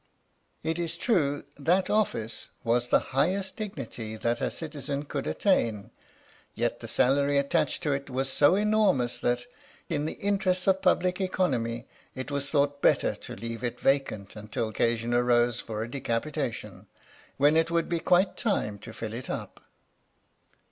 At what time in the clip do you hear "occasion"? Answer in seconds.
14.69-15.13